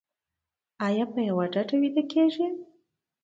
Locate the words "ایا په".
0.87-1.19